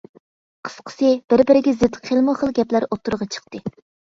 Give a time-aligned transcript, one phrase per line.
[0.69, 3.65] قىسقىسى، بىر-بىرىگە زىت خىلمۇ خىل گەپلەر ئوتتۇرىغا چىقتى.